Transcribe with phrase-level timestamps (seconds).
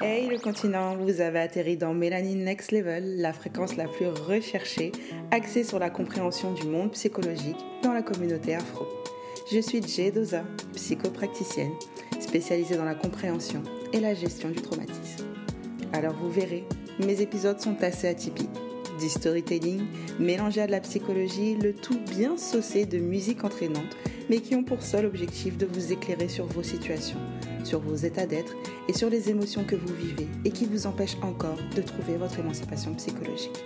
[0.00, 4.92] Hey le continent, vous avez atterri dans Mélanine Next Level, la fréquence la plus recherchée,
[5.30, 8.86] axée sur la compréhension du monde psychologique dans la communauté afro.
[9.52, 11.72] Je suis Jay Doza, psychopraticienne,
[12.20, 13.62] spécialisée dans la compréhension
[13.92, 15.26] et la gestion du traumatisme.
[15.92, 16.64] Alors vous verrez,
[17.04, 18.48] mes épisodes sont assez atypiques.
[18.98, 19.82] Du storytelling
[20.18, 23.96] mélangé à de la psychologie, le tout bien saucé de musique entraînante,
[24.28, 27.18] mais qui ont pour seul objectif de vous éclairer sur vos situations,
[27.64, 28.54] sur vos états d'être
[28.88, 32.38] et sur les émotions que vous vivez et qui vous empêchent encore de trouver votre
[32.38, 33.64] émancipation psychologique.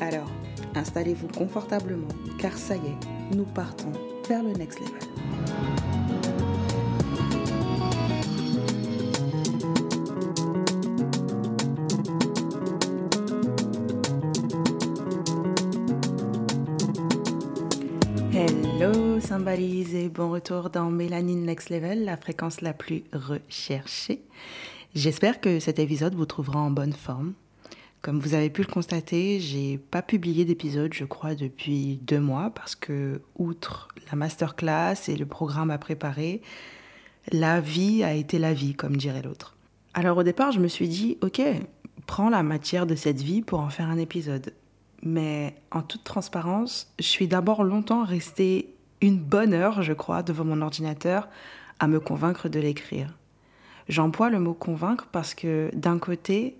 [0.00, 0.30] Alors,
[0.74, 2.08] installez-vous confortablement,
[2.38, 3.92] car ça y est, nous partons
[4.28, 5.67] vers le next level.
[19.48, 24.20] Symbalise et bon retour dans Mélanine Next Level, la fréquence la plus recherchée.
[24.94, 27.32] J'espère que cet épisode vous trouvera en bonne forme.
[28.02, 32.50] Comme vous avez pu le constater, j'ai pas publié d'épisode, je crois, depuis deux mois
[32.54, 36.42] parce que, outre la masterclass et le programme à préparer,
[37.32, 39.56] la vie a été la vie, comme dirait l'autre.
[39.94, 41.40] Alors au départ, je me suis dit, ok,
[42.06, 44.52] prends la matière de cette vie pour en faire un épisode.
[45.02, 50.44] Mais en toute transparence, je suis d'abord longtemps restée une bonne heure, je crois, devant
[50.44, 51.28] mon ordinateur
[51.78, 53.16] à me convaincre de l'écrire.
[53.88, 56.56] J'emploie le mot convaincre parce que d'un côté,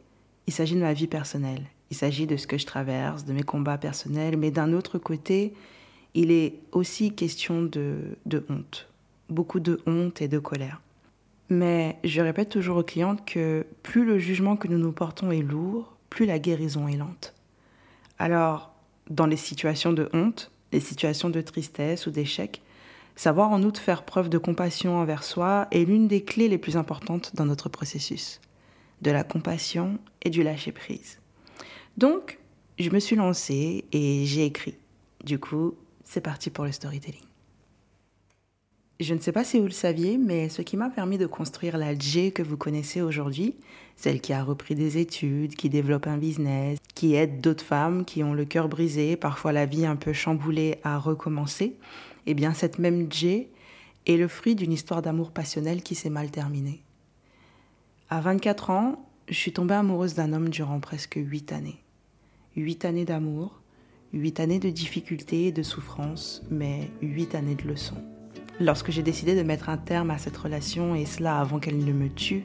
[0.46, 3.42] il s'agit de ma vie personnelle, il s'agit de ce que je traverse, de mes
[3.42, 5.52] combats personnels, mais d'un autre côté,
[6.14, 8.16] il est aussi question de,
[8.48, 8.88] honte,
[9.28, 10.80] beaucoup de honte et de colère.
[11.50, 15.42] Mais je répète toujours aux clientes que plus le jugement que nous nous portons est
[15.42, 17.34] lourd, plus la guérison est lente.
[18.18, 18.74] Alors,
[19.10, 22.62] dans les situations de honte, les situations de tristesse ou d'échec,
[23.16, 26.76] savoir en outre faire preuve de compassion envers soi est l'une des clés les plus
[26.76, 28.40] importantes dans notre processus.
[29.02, 31.20] De la compassion et du lâcher-prise.
[31.96, 32.38] Donc,
[32.78, 34.76] je me suis lancée et j'ai écrit.
[35.24, 37.27] Du coup, c'est parti pour le storytelling.
[39.00, 41.78] Je ne sais pas si vous le saviez, mais ce qui m'a permis de construire
[41.78, 43.54] la J que vous connaissez aujourd'hui,
[43.94, 48.24] celle qui a repris des études, qui développe un business, qui aide d'autres femmes qui
[48.24, 51.76] ont le cœur brisé, parfois la vie un peu chamboulée à recommencer,
[52.26, 53.46] eh bien cette même J
[54.08, 56.82] est le fruit d'une histoire d'amour passionnel qui s'est mal terminée.
[58.10, 61.78] À 24 ans, je suis tombée amoureuse d'un homme durant presque 8 années.
[62.56, 63.60] 8 années d'amour,
[64.12, 68.17] 8 années de difficultés et de souffrances, mais 8 années de leçons.
[68.60, 71.92] Lorsque j'ai décidé de mettre un terme à cette relation, et cela avant qu'elle ne
[71.92, 72.44] me tue,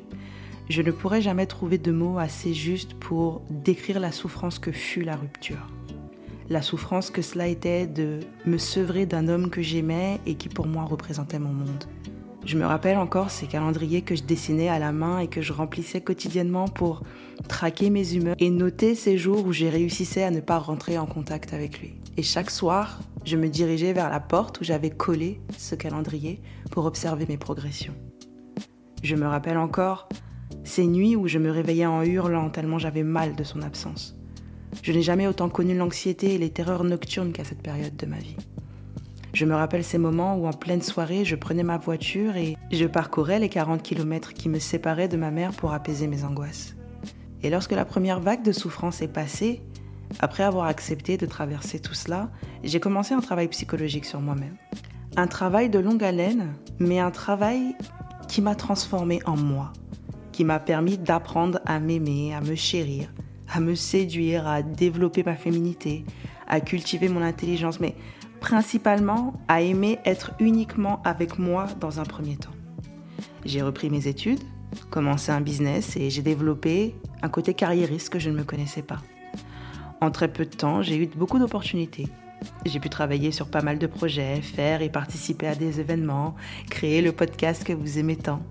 [0.70, 5.02] je ne pourrais jamais trouver de mots assez justes pour décrire la souffrance que fut
[5.02, 5.68] la rupture.
[6.50, 10.68] La souffrance que cela était de me sevrer d'un homme que j'aimais et qui pour
[10.68, 11.86] moi représentait mon monde.
[12.46, 15.54] Je me rappelle encore ces calendriers que je dessinais à la main et que je
[15.54, 17.02] remplissais quotidiennement pour
[17.48, 21.06] traquer mes humeurs et noter ces jours où j'ai réussissais à ne pas rentrer en
[21.06, 21.94] contact avec lui.
[22.18, 26.42] Et chaque soir, je me dirigeais vers la porte où j'avais collé ce calendrier
[26.72, 27.96] pour observer mes progressions.
[29.02, 30.10] Je me rappelle encore
[30.64, 34.16] ces nuits où je me réveillais en hurlant tellement j'avais mal de son absence.
[34.82, 38.18] Je n'ai jamais autant connu l'anxiété et les terreurs nocturnes qu'à cette période de ma
[38.18, 38.38] vie.
[39.34, 42.86] Je me rappelle ces moments où en pleine soirée, je prenais ma voiture et je
[42.86, 46.76] parcourais les 40 kilomètres qui me séparaient de ma mère pour apaiser mes angoisses.
[47.42, 49.62] Et lorsque la première vague de souffrance est passée,
[50.20, 52.30] après avoir accepté de traverser tout cela,
[52.64, 54.56] j'ai commencé un travail psychologique sur moi-même.
[55.16, 57.76] Un travail de longue haleine, mais un travail
[58.28, 59.74] qui m'a transformé en moi,
[60.32, 63.10] qui m'a permis d'apprendre à m'aimer, à me chérir,
[63.52, 66.06] à me séduire, à développer ma féminité,
[66.48, 67.96] à cultiver mon intelligence, mais
[68.40, 72.52] principalement à aimer être uniquement avec moi dans un premier temps.
[73.46, 74.42] J'ai repris mes études,
[74.90, 79.00] commencé un business et j'ai développé un côté carriériste que je ne me connaissais pas.
[80.04, 82.10] En très peu de temps, j'ai eu beaucoup d'opportunités.
[82.66, 86.36] J'ai pu travailler sur pas mal de projets, faire et participer à des événements,
[86.70, 88.42] créer le podcast que vous aimez tant.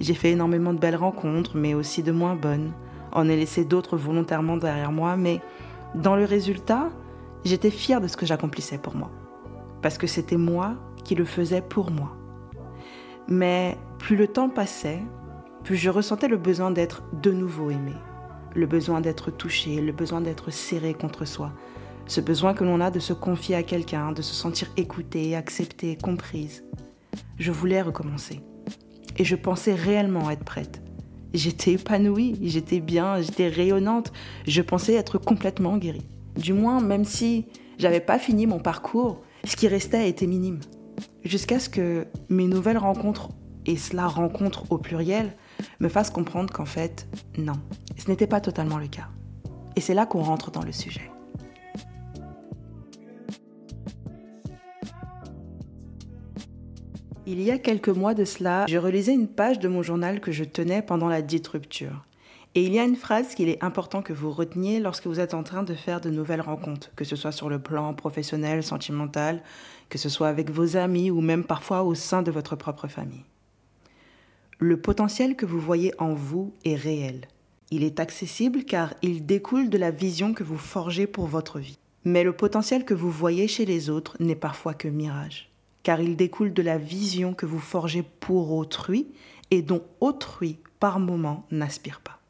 [0.00, 2.72] J'ai fait énormément de belles rencontres, mais aussi de moins bonnes.
[3.12, 5.40] En ai laissé d'autres volontairement derrière moi, mais
[5.94, 6.90] dans le résultat,
[7.44, 9.12] j'étais fière de ce que j'accomplissais pour moi.
[9.82, 12.16] Parce que c'était moi qui le faisais pour moi.
[13.28, 15.04] Mais plus le temps passait,
[15.62, 17.94] plus je ressentais le besoin d'être de nouveau aimée
[18.54, 21.52] le besoin d'être touché, le besoin d'être serré contre soi,
[22.06, 25.96] ce besoin que l'on a de se confier à quelqu'un, de se sentir écoutée, acceptée,
[25.96, 26.64] comprise.
[27.38, 28.40] Je voulais recommencer.
[29.16, 30.82] Et je pensais réellement être prête.
[31.32, 34.12] J'étais épanouie, j'étais bien, j'étais rayonnante,
[34.46, 36.08] je pensais être complètement guérie.
[36.36, 37.46] Du moins, même si
[37.78, 40.60] j'avais pas fini mon parcours, ce qui restait était minime.
[41.24, 43.28] Jusqu'à ce que mes nouvelles rencontres
[43.66, 45.36] et cela rencontre au pluriel
[45.80, 47.06] me fasse comprendre qu'en fait,
[47.38, 47.60] non,
[47.96, 49.08] ce n'était pas totalement le cas.
[49.76, 51.10] Et c'est là qu'on rentre dans le sujet.
[57.26, 60.32] Il y a quelques mois de cela, je relisais une page de mon journal que
[60.32, 62.04] je tenais pendant la dite rupture.
[62.56, 65.34] Et il y a une phrase qu'il est important que vous reteniez lorsque vous êtes
[65.34, 69.42] en train de faire de nouvelles rencontres, que ce soit sur le plan professionnel, sentimental,
[69.88, 73.24] que ce soit avec vos amis ou même parfois au sein de votre propre famille.
[74.62, 77.22] Le potentiel que vous voyez en vous est réel.
[77.70, 81.78] Il est accessible car il découle de la vision que vous forgez pour votre vie.
[82.04, 85.50] Mais le potentiel que vous voyez chez les autres n'est parfois que mirage,
[85.82, 89.06] car il découle de la vision que vous forgez pour autrui
[89.50, 92.20] et dont autrui, par moment, n'aspire pas.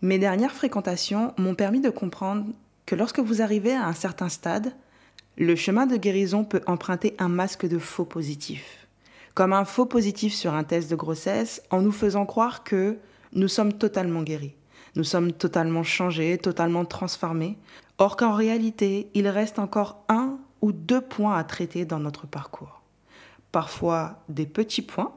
[0.00, 2.46] Mes dernières fréquentations m'ont permis de comprendre
[2.86, 4.72] que lorsque vous arrivez à un certain stade,
[5.36, 8.88] le chemin de guérison peut emprunter un masque de faux positif.
[9.34, 12.98] Comme un faux positif sur un test de grossesse en nous faisant croire que
[13.32, 14.54] nous sommes totalement guéris.
[14.96, 17.58] Nous sommes totalement changés, totalement transformés.
[17.98, 22.82] Or qu'en réalité, il reste encore un ou deux points à traiter dans notre parcours.
[23.52, 25.12] Parfois des petits points,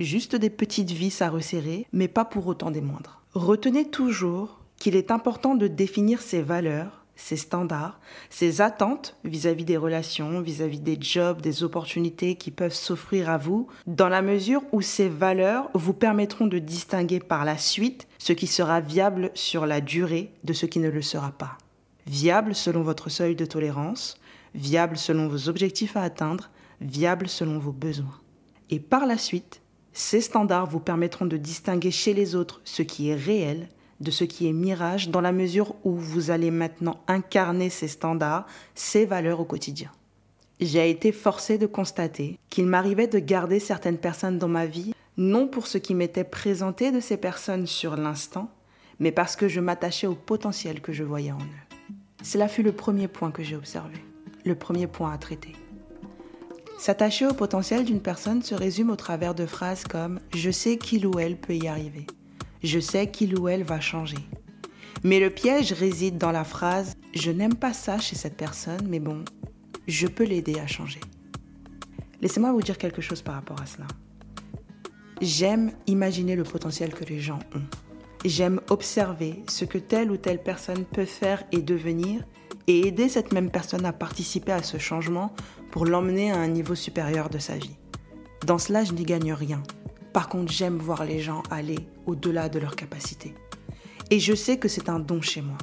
[0.00, 3.22] juste des petites vis à resserrer, mais pas pour autant des moindres.
[3.34, 7.98] Retenez toujours qu'il est important de définir ses valeurs, ses standards,
[8.30, 13.66] ses attentes vis-à-vis des relations, vis-à-vis des jobs, des opportunités qui peuvent s'offrir à vous,
[13.86, 18.46] dans la mesure où ces valeurs vous permettront de distinguer par la suite ce qui
[18.46, 21.58] sera viable sur la durée de ce qui ne le sera pas.
[22.06, 24.18] Viable selon votre seuil de tolérance,
[24.54, 28.20] viable selon vos objectifs à atteindre, viable selon vos besoins.
[28.70, 29.60] Et par la suite,
[29.92, 33.68] ces standards vous permettront de distinguer chez les autres ce qui est réel
[34.00, 38.46] de ce qui est mirage dans la mesure où vous allez maintenant incarner ces standards,
[38.74, 39.90] ces valeurs au quotidien.
[40.60, 45.48] J'ai été forcée de constater qu'il m'arrivait de garder certaines personnes dans ma vie, non
[45.48, 48.50] pour ce qui m'était présenté de ces personnes sur l'instant,
[48.98, 51.94] mais parce que je m'attachais au potentiel que je voyais en eux.
[52.22, 53.96] Cela fut le premier point que j'ai observé,
[54.44, 55.52] le premier point à traiter.
[56.78, 61.06] S'attacher au potentiel d'une personne se résume au travers de phrases comme⁇ Je sais qu'il
[61.06, 62.00] ou elle peut y arriver⁇
[62.66, 64.16] Je sais qu'il ou elle va changer⁇
[65.04, 68.98] Mais le piège réside dans la phrase⁇ Je n'aime pas ça chez cette personne, mais
[68.98, 69.24] bon,
[69.86, 70.98] je peux l'aider à changer.
[72.20, 73.86] Laissez-moi vous dire quelque chose par rapport à cela.
[75.20, 77.62] J'aime imaginer le potentiel que les gens ont.
[78.24, 82.24] J'aime observer ce que telle ou telle personne peut faire et devenir
[82.66, 85.32] et aider cette même personne à participer à ce changement
[85.70, 87.76] pour l'emmener à un niveau supérieur de sa vie.
[88.44, 89.62] Dans cela, je n'y gagne rien.
[90.16, 91.76] Par contre, j'aime voir les gens aller
[92.06, 93.34] au-delà de leurs capacités.
[94.10, 95.58] Et je sais que c'est un don chez moi.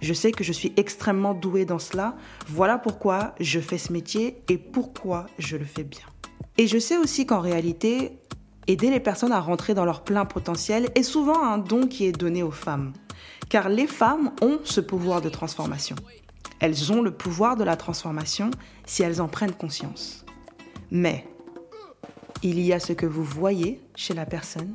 [0.00, 2.16] Je sais que je suis extrêmement douée dans cela.
[2.48, 6.06] Voilà pourquoi je fais ce métier et pourquoi je le fais bien.
[6.58, 8.18] Et je sais aussi qu'en réalité,
[8.66, 12.18] aider les personnes à rentrer dans leur plein potentiel est souvent un don qui est
[12.18, 12.94] donné aux femmes.
[13.48, 15.94] Car les femmes ont ce pouvoir de transformation.
[16.58, 18.50] Elles ont le pouvoir de la transformation
[18.86, 20.24] si elles en prennent conscience.
[20.90, 21.24] Mais
[22.44, 24.74] il y a ce que vous voyez chez la personne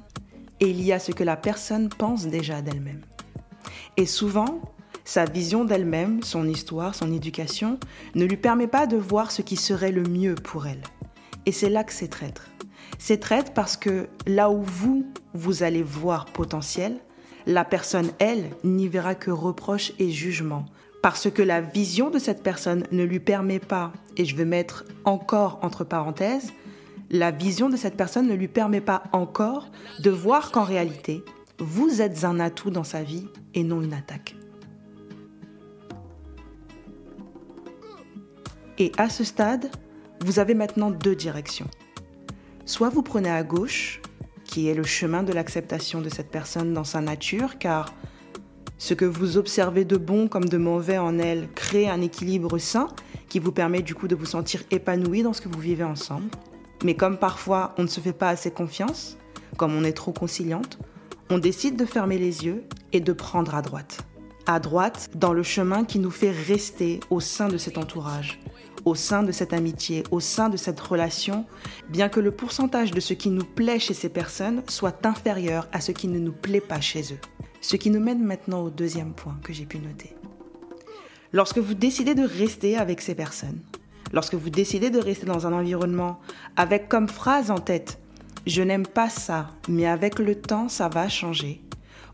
[0.59, 3.01] et il y a ce que la personne pense déjà d'elle-même.
[3.95, 4.61] Et souvent,
[5.05, 7.79] sa vision d'elle-même, son histoire, son éducation,
[8.15, 10.81] ne lui permet pas de voir ce qui serait le mieux pour elle.
[11.45, 12.47] Et c'est là que c'est traître.
[12.97, 16.97] C'est traître parce que là où vous, vous allez voir potentiel,
[17.45, 20.65] la personne, elle, n'y verra que reproche et jugement,
[21.01, 24.85] parce que la vision de cette personne ne lui permet pas, et je vais mettre
[25.05, 26.51] encore entre parenthèses,
[27.09, 31.23] la vision de cette personne ne lui permet pas encore de voir qu'en réalité,
[31.57, 34.35] vous êtes un atout dans sa vie et non une attaque.
[38.77, 39.69] Et à ce stade,
[40.23, 41.67] vous avez maintenant deux directions.
[42.65, 44.01] Soit vous prenez à gauche,
[44.45, 47.93] qui est le chemin de l'acceptation de cette personne dans sa nature, car
[48.77, 52.87] ce que vous observez de bon comme de mauvais en elle crée un équilibre sain
[53.27, 56.29] qui vous permet du coup de vous sentir épanoui dans ce que vous vivez ensemble.
[56.83, 59.17] Mais comme parfois on ne se fait pas assez confiance,
[59.57, 60.79] comme on est trop conciliante,
[61.29, 63.99] on décide de fermer les yeux et de prendre à droite.
[64.45, 68.39] À droite, dans le chemin qui nous fait rester au sein de cet entourage,
[68.85, 71.45] au sein de cette amitié, au sein de cette relation,
[71.89, 75.81] bien que le pourcentage de ce qui nous plaît chez ces personnes soit inférieur à
[75.81, 77.19] ce qui ne nous plaît pas chez eux.
[77.61, 80.15] Ce qui nous mène maintenant au deuxième point que j'ai pu noter.
[81.31, 83.59] Lorsque vous décidez de rester avec ces personnes,
[84.11, 86.19] lorsque vous décidez de rester dans un environnement
[86.55, 87.99] avec comme phrase en tête
[88.47, 91.61] Je n'aime pas ça, mais avec le temps, ça va changer,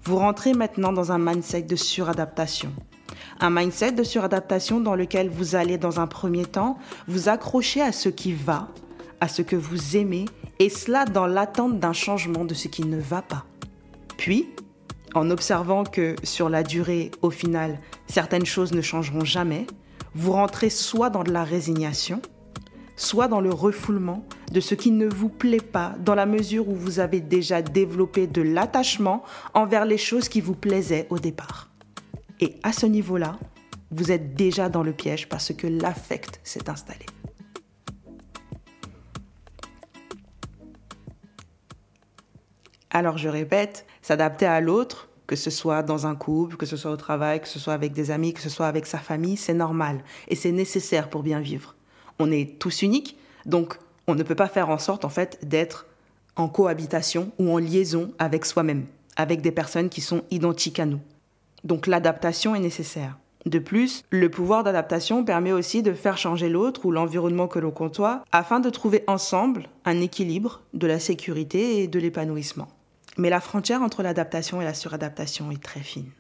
[0.05, 2.71] vous rentrez maintenant dans un mindset de suradaptation.
[3.39, 7.91] Un mindset de suradaptation dans lequel vous allez, dans un premier temps, vous accrocher à
[7.91, 8.67] ce qui va,
[9.19, 10.25] à ce que vous aimez
[10.59, 13.45] et cela dans l'attente d'un changement de ce qui ne va pas.
[14.17, 14.47] Puis,
[15.15, 19.65] en observant que sur la durée, au final, certaines choses ne changeront jamais,
[20.15, 22.21] vous rentrez soit dans de la résignation,
[22.95, 26.75] soit dans le refoulement de ce qui ne vous plaît pas dans la mesure où
[26.75, 31.69] vous avez déjà développé de l'attachement envers les choses qui vous plaisaient au départ.
[32.39, 33.35] Et à ce niveau-là,
[33.91, 37.05] vous êtes déjà dans le piège parce que l'affect s'est installé.
[42.89, 46.91] Alors je répète, s'adapter à l'autre, que ce soit dans un couple, que ce soit
[46.91, 49.53] au travail, que ce soit avec des amis, que ce soit avec sa famille, c'est
[49.53, 51.75] normal et c'est nécessaire pour bien vivre.
[52.19, 55.87] On est tous uniques, donc on ne peut pas faire en sorte en fait d'être
[56.35, 60.99] en cohabitation ou en liaison avec soi-même, avec des personnes qui sont identiques à nous.
[61.63, 63.17] Donc l'adaptation est nécessaire.
[63.45, 67.71] De plus, le pouvoir d'adaptation permet aussi de faire changer l'autre ou l'environnement que l'on
[67.71, 72.67] côtoie afin de trouver ensemble un équilibre de la sécurité et de l'épanouissement.
[73.17, 76.11] Mais la frontière entre l'adaptation et la suradaptation est très fine.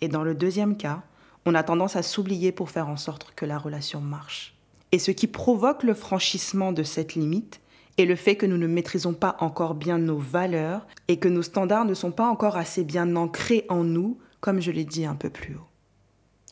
[0.00, 1.02] Et dans le deuxième cas,
[1.46, 4.54] on a tendance à s'oublier pour faire en sorte que la relation marche.
[4.92, 7.60] Et ce qui provoque le franchissement de cette limite
[7.98, 11.42] est le fait que nous ne maîtrisons pas encore bien nos valeurs et que nos
[11.42, 15.14] standards ne sont pas encore assez bien ancrés en nous, comme je l'ai dit un
[15.14, 15.68] peu plus haut.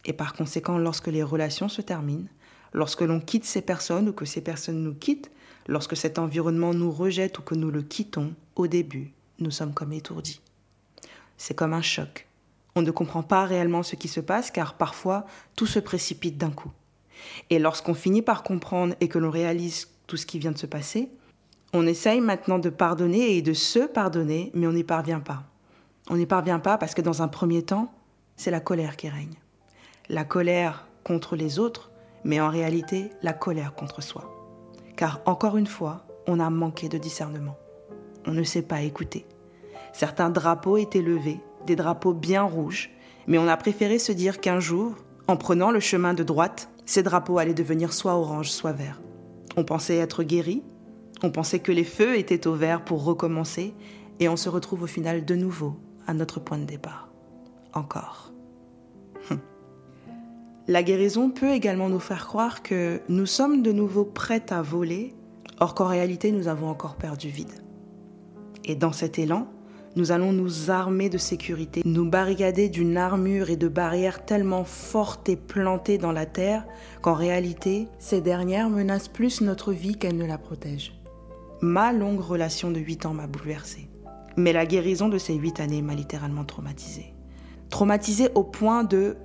[0.05, 2.29] Et par conséquent, lorsque les relations se terminent,
[2.73, 5.31] lorsque l'on quitte ces personnes ou que ces personnes nous quittent,
[5.67, 9.93] lorsque cet environnement nous rejette ou que nous le quittons, au début, nous sommes comme
[9.93, 10.41] étourdis.
[11.37, 12.29] C'est comme un choc.
[12.75, 16.51] On ne comprend pas réellement ce qui se passe car parfois tout se précipite d'un
[16.51, 16.71] coup.
[17.51, 20.67] Et lorsqu'on finit par comprendre et que l'on réalise tout ce qui vient de se
[20.67, 21.11] passer,
[21.73, 25.45] on essaye maintenant de pardonner et de se pardonner, mais on n'y parvient pas.
[26.11, 27.93] On n'y parvient pas parce que dans un premier temps,
[28.37, 29.35] c'est la colère qui règne.
[30.09, 31.91] La colère contre les autres,
[32.25, 34.31] mais en réalité la colère contre soi.
[34.97, 37.57] Car encore une fois, on a manqué de discernement.
[38.27, 39.27] On ne sait pas écouter.
[39.93, 42.91] Certains drapeaux étaient levés, des drapeaux bien rouges,
[43.27, 44.95] mais on a préféré se dire qu'un jour,
[45.29, 49.01] en prenant le chemin de droite, ces drapeaux allaient devenir soit orange, soit vert.
[49.57, 50.63] On pensait être guéri,
[51.23, 53.75] on pensait que les feux étaient au vert pour recommencer,
[54.19, 55.77] et on se retrouve au final de nouveau
[56.07, 57.09] à notre point de départ.
[57.75, 58.33] Encore.
[59.31, 59.39] Hum.
[60.69, 65.15] La guérison peut également nous faire croire que nous sommes de nouveau prêts à voler,
[65.61, 67.62] or qu'en réalité nous avons encore perdu vide.
[68.65, 69.49] Et dans cet élan,
[69.95, 75.29] nous allons nous armer de sécurité, nous barricader d'une armure et de barrières tellement fortes
[75.29, 76.65] et plantées dans la terre
[77.03, 80.95] qu'en réalité, ces dernières menacent plus notre vie qu'elles ne la protègent.
[81.61, 83.89] Ma longue relation de 8 ans m'a bouleversée.
[84.37, 87.13] Mais la guérison de ces 8 années m'a littéralement traumatisée.
[87.69, 89.17] Traumatisée au point de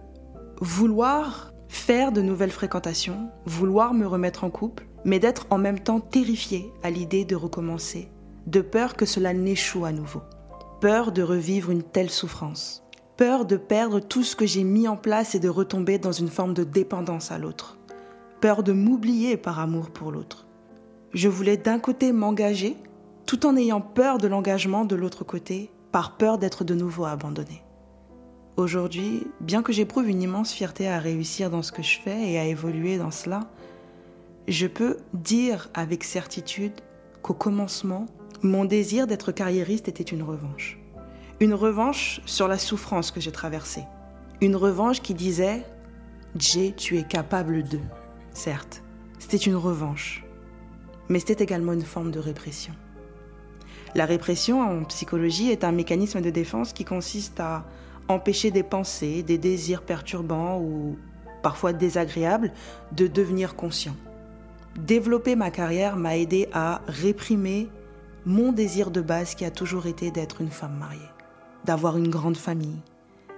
[0.60, 6.00] vouloir faire de nouvelles fréquentations, vouloir me remettre en couple, mais d'être en même temps
[6.00, 8.10] terrifiée à l'idée de recommencer,
[8.48, 10.22] de peur que cela n'échoue à nouveau
[10.80, 12.84] peur de revivre une telle souffrance,
[13.16, 16.28] peur de perdre tout ce que j'ai mis en place et de retomber dans une
[16.28, 17.78] forme de dépendance à l'autre,
[18.42, 20.46] peur de m'oublier par amour pour l'autre.
[21.14, 22.78] Je voulais d'un côté m'engager,
[23.26, 27.64] tout en ayant peur de l'engagement de l'autre côté, par peur d'être de nouveau abandonné.
[28.56, 32.40] Aujourd'hui, bien que j'éprouve une immense fierté à réussir dans ce que je fais et
[32.40, 33.50] à évoluer dans cela,
[34.48, 36.74] je peux dire avec certitude
[37.22, 38.06] qu'au commencement,
[38.44, 40.78] mon désir d'être carriériste était une revanche.
[41.40, 43.84] Une revanche sur la souffrance que j'ai traversée.
[44.42, 45.66] Une revanche qui disait
[46.38, 47.80] Jay, tu es capable de.
[48.32, 48.84] Certes,
[49.18, 50.24] c'était une revanche.
[51.10, 52.74] Mais c'était également une forme de répression.
[53.96, 57.66] La répression en psychologie est un mécanisme de défense qui consiste à
[58.08, 60.98] empêcher des pensées, des désirs perturbants ou
[61.42, 62.52] parfois désagréables
[62.92, 63.96] de devenir conscients.
[64.78, 67.70] Développer ma carrière m'a aidé à réprimer
[68.28, 71.00] mon désir de base qui a toujours été d'être une femme mariée,
[71.64, 72.82] d'avoir une grande famille,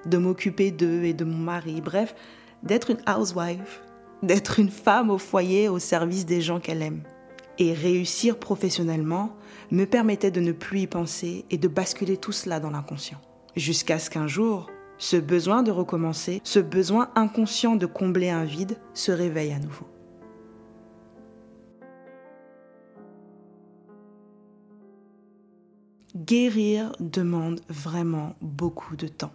[0.07, 2.15] de m'occuper d'eux et de mon mari, bref,
[2.63, 3.83] d'être une housewife,
[4.23, 7.03] d'être une femme au foyer au service des gens qu'elle aime.
[7.59, 9.35] Et réussir professionnellement
[9.69, 13.21] me permettait de ne plus y penser et de basculer tout cela dans l'inconscient.
[13.55, 18.79] Jusqu'à ce qu'un jour, ce besoin de recommencer, ce besoin inconscient de combler un vide
[18.95, 19.85] se réveille à nouveau.
[26.15, 29.33] Guérir demande vraiment beaucoup de temps,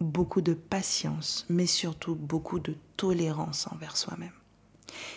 [0.00, 4.32] beaucoup de patience, mais surtout beaucoup de tolérance envers soi-même.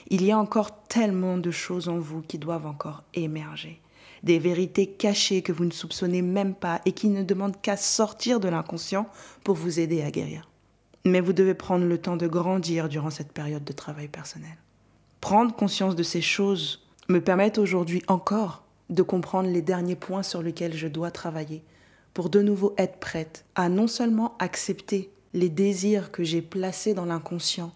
[0.10, 3.80] Il y a encore tellement de choses en vous qui doivent encore émerger,
[4.24, 8.42] des vérités cachées que vous ne soupçonnez même pas et qui ne demandent qu'à sortir
[8.42, 9.08] de l'inconscient
[9.46, 10.50] pour vous aider à guérir.
[11.06, 14.58] Mais vous devez prendre le temps de grandir durant cette période de travail personnel.
[15.22, 20.42] Prendre conscience de ces choses me permet aujourd'hui encore de comprendre les derniers points sur
[20.42, 21.64] lesquels je dois travailler
[22.14, 27.06] pour de nouveau être prête à non seulement accepter les désirs que j'ai placés dans
[27.06, 27.72] l'inconscient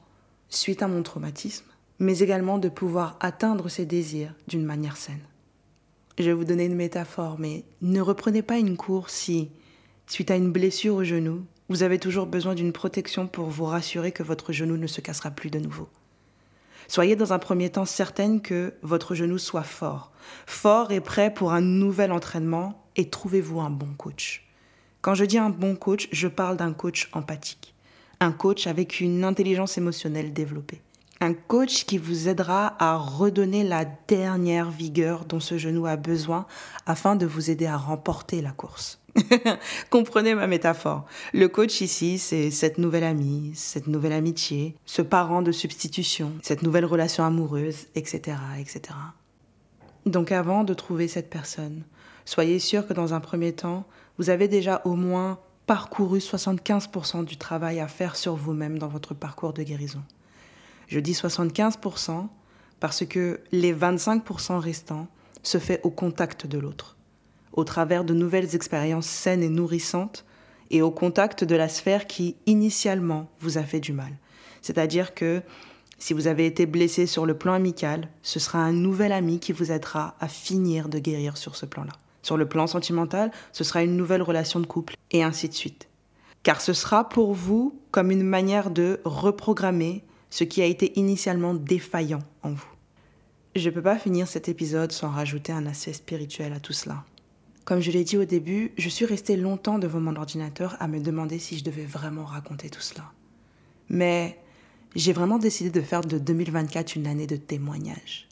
[0.50, 1.66] suite à mon traumatisme,
[2.00, 5.22] mais également de pouvoir atteindre ces désirs d'une manière saine.
[6.18, 9.50] Je vais vous donner une métaphore, mais ne reprenez pas une course si,
[10.08, 14.12] suite à une blessure au genou, vous avez toujours besoin d'une protection pour vous rassurer
[14.12, 15.88] que votre genou ne se cassera plus de nouveau.
[16.88, 20.11] Soyez dans un premier temps certaine que votre genou soit fort,
[20.46, 24.48] fort et prêt pour un nouvel entraînement et trouvez-vous un bon coach.
[25.02, 27.74] Quand je dis un bon coach, je parle d'un coach empathique,
[28.20, 30.82] un coach avec une intelligence émotionnelle développée.
[31.24, 36.48] Un coach qui vous aidera à redonner la dernière vigueur dont ce genou a besoin
[36.88, 39.00] afin de vous aider à remporter la course.
[39.90, 41.06] Comprenez ma métaphore.
[41.34, 46.64] Le coach ici, c'est cette nouvelle amie, cette nouvelle amitié, ce parent de substitution, cette
[46.64, 48.96] nouvelle relation amoureuse, etc., etc.
[50.06, 51.84] Donc avant de trouver cette personne,
[52.26, 53.86] soyez sûr que dans un premier temps,
[54.18, 59.14] vous avez déjà au moins parcouru 75% du travail à faire sur vous-même dans votre
[59.14, 60.02] parcours de guérison.
[60.88, 62.28] Je dis 75%
[62.80, 65.08] parce que les 25% restants
[65.44, 66.98] se fait au contact de l'autre,
[67.54, 70.26] au travers de nouvelles expériences saines et nourrissantes
[70.72, 74.12] et au contact de la sphère qui initialement vous a fait du mal.
[74.62, 75.42] C'est-à-dire que
[76.02, 79.52] si vous avez été blessé sur le plan amical, ce sera un nouvel ami qui
[79.52, 81.94] vous aidera à finir de guérir sur ce plan-là.
[82.24, 85.90] Sur le plan sentimental, ce sera une nouvelle relation de couple, et ainsi de suite.
[86.42, 91.54] Car ce sera pour vous comme une manière de reprogrammer ce qui a été initialement
[91.54, 92.74] défaillant en vous.
[93.56, 97.04] Je ne peux pas finir cet épisode sans rajouter un aspect spirituel à tout cela.
[97.64, 101.00] Comme je l'ai dit au début, je suis restée longtemps devant mon ordinateur à me
[101.00, 103.04] demander si je devais vraiment raconter tout cela.
[103.88, 104.40] Mais
[104.96, 108.28] j'ai vraiment décidé de faire de 2024 une année de témoignage,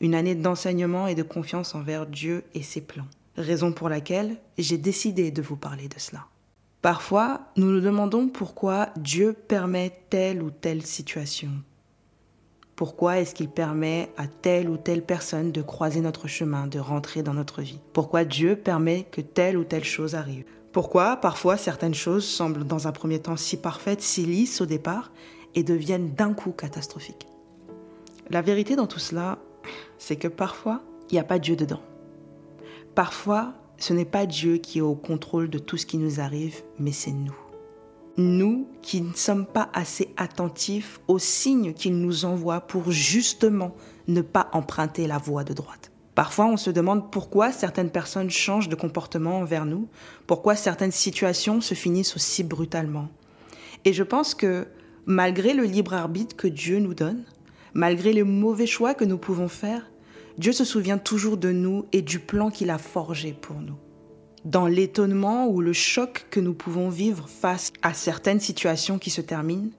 [0.00, 4.78] une année d'enseignement et de confiance envers Dieu et ses plans, raison pour laquelle j'ai
[4.78, 6.26] décidé de vous parler de cela.
[6.82, 11.50] Parfois, nous nous demandons pourquoi Dieu permet telle ou telle situation.
[12.76, 17.22] Pourquoi est-ce qu'il permet à telle ou telle personne de croiser notre chemin, de rentrer
[17.22, 17.78] dans notre vie?
[17.92, 20.44] Pourquoi Dieu permet que telle ou telle chose arrive?
[20.72, 25.12] Pourquoi parfois certaines choses semblent dans un premier temps si parfaites, si lisses au départ,
[25.54, 27.26] et deviennent d'un coup catastrophiques
[28.30, 29.38] La vérité dans tout cela,
[29.98, 31.80] c'est que parfois, il n'y a pas Dieu dedans.
[32.94, 36.62] Parfois, ce n'est pas Dieu qui est au contrôle de tout ce qui nous arrive,
[36.78, 37.36] mais c'est nous.
[38.16, 43.74] Nous qui ne sommes pas assez attentifs aux signes qu'il nous envoie pour justement
[44.06, 45.90] ne pas emprunter la voie de droite.
[46.14, 49.88] Parfois, on se demande pourquoi certaines personnes changent de comportement envers nous,
[50.28, 53.08] pourquoi certaines situations se finissent aussi brutalement.
[53.84, 54.68] Et je pense que
[55.06, 57.24] malgré le libre arbitre que Dieu nous donne,
[57.72, 59.90] malgré les mauvais choix que nous pouvons faire,
[60.38, 63.76] Dieu se souvient toujours de nous et du plan qu'il a forgé pour nous.
[64.44, 69.20] Dans l'étonnement ou le choc que nous pouvons vivre face à certaines situations qui se
[69.20, 69.70] terminent,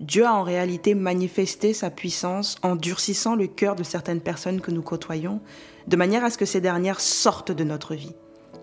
[0.00, 4.70] Dieu a en réalité manifesté sa puissance en durcissant le cœur de certaines personnes que
[4.70, 5.40] nous côtoyons,
[5.86, 8.14] de manière à ce que ces dernières sortent de notre vie.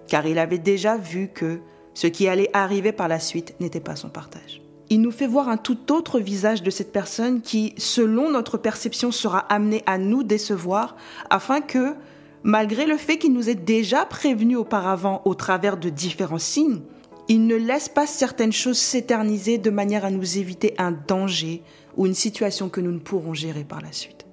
[0.07, 1.59] Car il avait déjà vu que
[1.93, 5.47] ce qui allait arriver par la suite n'était pas son partage il nous fait voir
[5.47, 10.21] un tout autre visage de cette personne qui, selon notre perception, sera amenée à nous
[10.21, 10.97] décevoir,
[11.29, 11.95] afin que,
[12.43, 16.81] malgré le fait qu'il nous ait déjà prévenus auparavant au travers de différents signes,
[17.29, 21.63] il ne laisse pas certaines choses s'éterniser de manière à nous éviter un danger
[21.95, 24.25] ou une situation que nous ne pourrons gérer par la suite.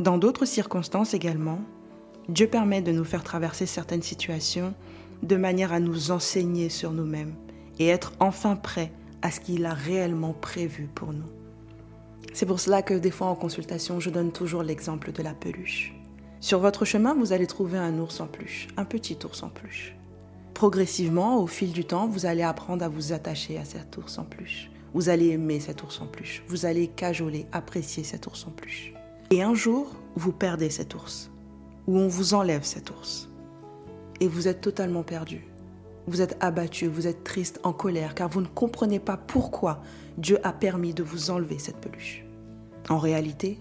[0.00, 1.60] Dans d'autres circonstances également,
[2.28, 4.74] Dieu permet de nous faire traverser certaines situations
[5.22, 7.36] de manière à nous enseigner sur nous-mêmes
[7.78, 8.90] et être enfin prêts
[9.26, 11.26] à ce qu'il a réellement prévu pour nous.
[12.32, 15.92] C'est pour cela que des fois en consultation, je donne toujours l'exemple de la peluche.
[16.38, 19.96] Sur votre chemin, vous allez trouver un ours en peluche, un petit ours en peluche.
[20.54, 24.24] Progressivement, au fil du temps, vous allez apprendre à vous attacher à cet ours en
[24.24, 24.70] peluche.
[24.94, 26.44] Vous allez aimer cet ours en peluche.
[26.46, 28.92] Vous allez cajoler, apprécier cet ours en peluche.
[29.32, 31.32] Et un jour, vous perdez cet ours.
[31.88, 33.28] Ou on vous enlève cet ours.
[34.20, 35.48] Et vous êtes totalement perdu.
[36.08, 39.82] Vous êtes abattu, vous êtes triste, en colère, car vous ne comprenez pas pourquoi
[40.18, 42.24] Dieu a permis de vous enlever cette peluche.
[42.88, 43.58] En réalité,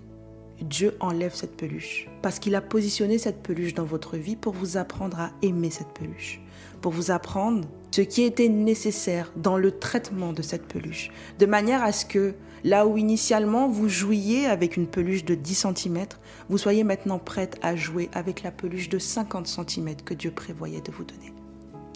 [0.61, 4.77] Dieu enlève cette peluche parce qu'il a positionné cette peluche dans votre vie pour vous
[4.77, 6.39] apprendre à aimer cette peluche,
[6.81, 11.83] pour vous apprendre ce qui était nécessaire dans le traitement de cette peluche, de manière
[11.83, 16.05] à ce que là où initialement vous jouiez avec une peluche de 10 cm,
[16.49, 20.81] vous soyez maintenant prête à jouer avec la peluche de 50 cm que Dieu prévoyait
[20.81, 21.33] de vous donner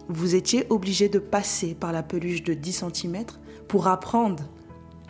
[0.10, 3.26] vous étiez obligé de passer par la peluche de 10 cm
[3.68, 4.44] pour apprendre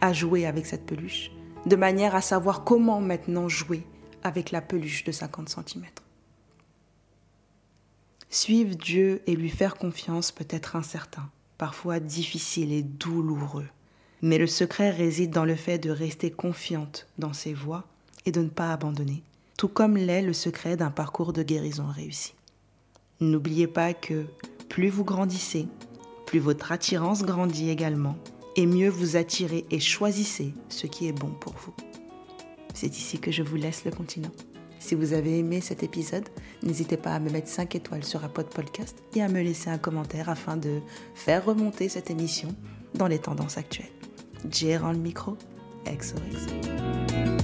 [0.01, 1.31] à jouer avec cette peluche,
[1.65, 3.83] de manière à savoir comment maintenant jouer
[4.23, 5.85] avec la peluche de 50 cm.
[8.29, 13.67] Suivre Dieu et lui faire confiance peut être incertain, parfois difficile et douloureux.
[14.21, 17.85] Mais le secret réside dans le fait de rester confiante dans ses voies
[18.25, 19.23] et de ne pas abandonner,
[19.57, 22.33] tout comme l'est le secret d'un parcours de guérison réussi.
[23.21, 24.25] N'oubliez pas que
[24.69, 25.67] plus vous grandissez,
[26.25, 28.15] plus votre attirance grandit également,
[28.55, 31.73] et mieux vous attirez et choisissez ce qui est bon pour vous.
[32.73, 34.32] C'est ici que je vous laisse le continent.
[34.79, 36.29] Si vous avez aimé cet épisode,
[36.63, 39.77] n'hésitez pas à me mettre 5 étoiles sur Apple Podcast et à me laisser un
[39.77, 40.79] commentaire afin de
[41.13, 42.55] faire remonter cette émission
[42.95, 43.88] dans les tendances actuelles.
[44.49, 45.38] J'ai le micro,
[45.86, 47.38] XOXO.